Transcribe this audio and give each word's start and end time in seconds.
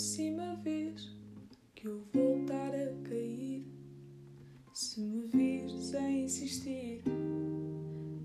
próxima 0.00 0.56
vez 0.64 1.14
que 1.74 1.86
eu 1.86 2.02
voltar 2.10 2.74
a 2.74 2.86
cair, 3.06 3.66
se 4.72 4.98
me 4.98 5.26
vires 5.26 5.94
a 5.94 6.10
insistir, 6.10 7.02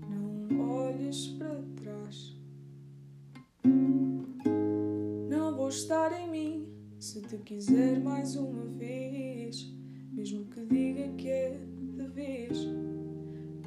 não 0.08 0.58
olhes 0.70 1.26
para 1.38 1.62
trás. 1.76 2.34
Não 5.28 5.54
vou 5.54 5.68
estar 5.68 6.18
em 6.18 6.30
mim 6.30 6.66
se 6.98 7.20
te 7.20 7.36
quiser 7.36 8.00
mais 8.00 8.36
uma 8.36 8.64
vez, 8.78 9.70
mesmo 10.12 10.46
que 10.46 10.64
diga 10.64 11.12
que 11.18 11.28
é 11.28 11.60
de 11.94 12.08
vez, 12.08 12.56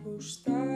vou 0.03 0.17
estar. 0.17 0.68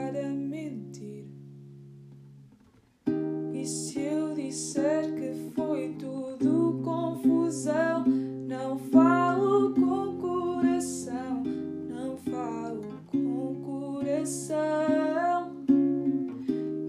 Coração. 14.24 15.52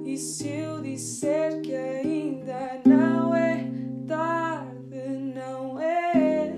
E 0.05 0.17
se 0.17 0.47
eu 0.47 0.81
disser 0.81 1.61
que 1.61 1.75
ainda 1.75 2.79
não 2.85 3.35
é 3.35 3.69
tarde, 4.07 5.09
não 5.35 5.77
é 5.77 6.53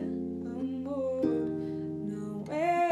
amor, 0.46 1.26
não 2.06 2.44
é 2.54 2.86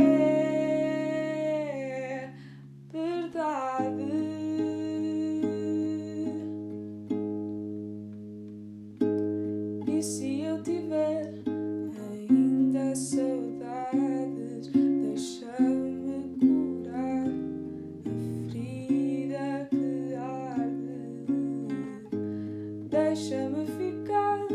verdade. 2.91 4.03
E 9.87 10.01
se 10.01 10.41
eu 10.41 10.63
tiver 10.63 11.44
deixa-me 23.15 23.65
ficar, 23.65 24.45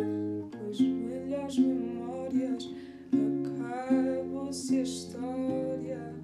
pois 0.51 0.79
melhores 0.79 1.59
memórias 1.59 2.71
acabam-se 3.09 4.77
a 4.77 4.83
história. 4.83 6.15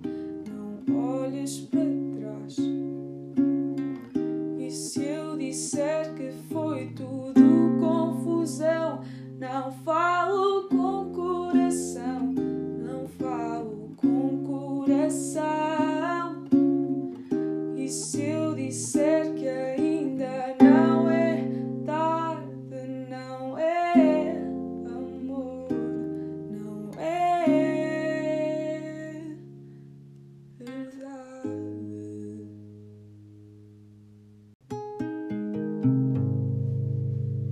Não 0.47 0.85
olhes 0.95 1.61
para 1.61 1.81
trás. 1.81 2.59
E 4.59 4.71
se 4.71 5.03
eu 5.03 5.39
disser 5.39 6.15
que 6.15 6.31
foi 6.53 6.89
tudo 6.89 7.41
confusão, 7.81 9.01
não 9.41 9.73
falo 9.73 10.69
com 10.69 11.11
coração, 11.15 12.35
não 12.35 13.09
falo 13.09 13.93
com 13.97 14.45
coração. 14.85 16.45
E 17.75 17.89
se 17.89 18.21
eu 18.21 18.55
disser 18.55 19.06